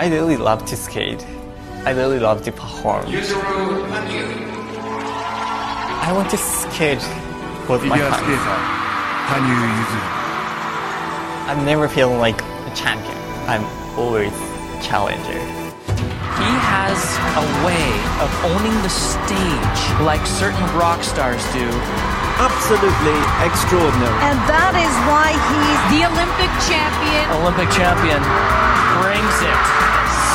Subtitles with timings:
[0.00, 1.26] I really love to skate.
[1.84, 3.04] I really love to perform.
[5.98, 7.02] I want to skate
[7.68, 8.14] with my hands.
[11.50, 13.18] I'm never feeling like a champion.
[13.50, 13.64] I'm
[13.98, 14.30] always
[14.86, 15.42] challenger.
[16.38, 17.02] He has
[17.34, 17.90] a way
[18.22, 21.66] of owning the stage like certain rock stars do.
[22.38, 24.14] Absolutely extraordinary.
[24.22, 27.26] And that is why he's the Olympic champion.
[27.42, 28.22] Olympic champion
[29.02, 29.87] brings it.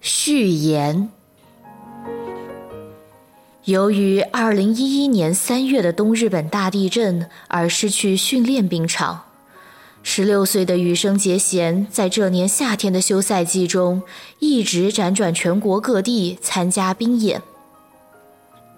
[0.00, 1.10] 序言。
[3.64, 9.24] 由于2011年3月的东日本大地震而失去训练冰场
[10.02, 14.02] ，16岁的羽生结弦在这年夏天的休赛季中
[14.38, 17.42] 一直辗转全国各地参加冰演。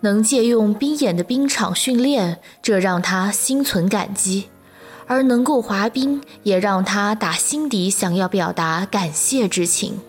[0.01, 4.49] 能借用冰演的冰场训练，这让他心存感激；
[5.07, 10.01] 而能够滑冰，也让他打心底想要表达感谢之情。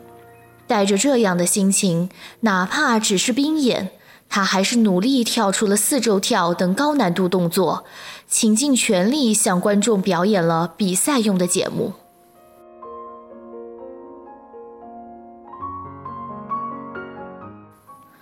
[0.68, 2.10] 带着这样的心情，
[2.42, 3.92] 哪怕只是冰演，
[4.30, 7.84] 他还是努力跳出了四周跳等高难度动作，
[8.28, 11.94] 倾尽全力向观众表演了比赛用的节目。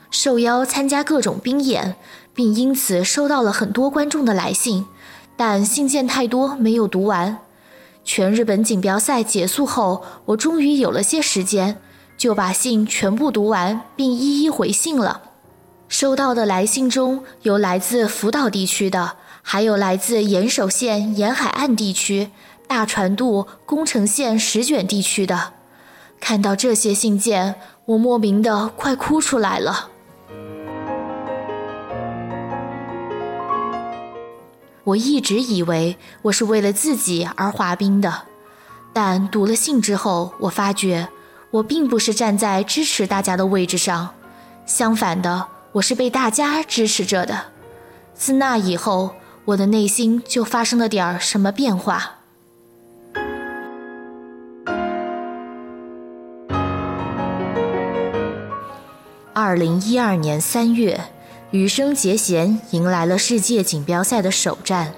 [0.10, 1.96] 受邀参加各种冰演，
[2.36, 4.86] 并因此收到了很多观众的来信，
[5.38, 7.40] 但信件太多没有读完。
[8.04, 11.82] 全日本锦标赛结束后，我终于有了些时间，
[12.22, 15.22] 就把信全部读完，并一一回信了。
[15.90, 22.30] 收到的来信中有来自福岛地区的，还有来自岩手县沿海岸地区、
[22.68, 25.54] 大船渡、宫城县石卷地区的。
[26.20, 27.56] 看到这些信件，
[27.86, 29.90] 我莫名的快哭出来了。
[34.84, 38.26] 我一直以为我是为了自己而滑冰的，
[38.94, 41.10] 但读了信之后，我发觉
[41.52, 44.16] 我并不是站在支持大家的位置上，
[44.66, 47.48] 相反的，我是被大家支持着的。
[48.14, 52.20] 自那以后，我的内心就发生了点儿什么变化。
[59.34, 61.00] 二零一二年三月。
[61.52, 64.94] 羽生结弦迎来了世界锦标赛的首战。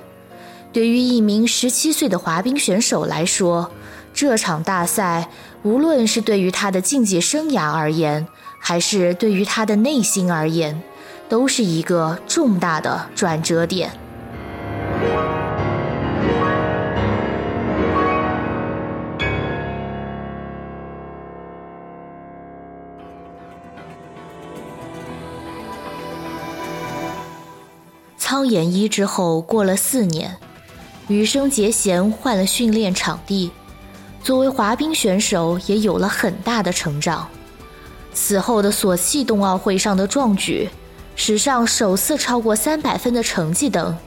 [0.72, 3.72] 对于一名十七岁的滑冰选手来说，
[4.14, 5.28] 这场大赛
[5.64, 8.28] 无论是对于他的竞技生涯而言，
[8.60, 10.82] 还是对于他的内心而言，
[11.28, 13.92] 都是一个重大的转折点。
[28.18, 30.38] 苍岩一之后，过了四年，
[31.08, 33.52] 羽生结弦换了训练场地，
[34.24, 37.28] 作为滑冰选手也有了很大的成长。
[38.14, 40.70] 此后的索契冬奥会上的壮举，
[41.16, 43.98] 史上首次超过三百分的成绩等，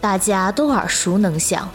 [0.00, 1.68] 大家都耳熟能详。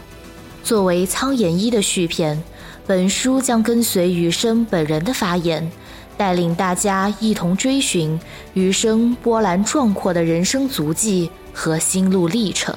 [0.63, 2.41] 作为苍岩一的续篇，
[2.87, 5.71] 本书将跟随羽生本人的发言，
[6.17, 8.19] 带领大家一同追寻
[8.53, 12.75] 羽生波澜壮阔的人生足迹和心路历程。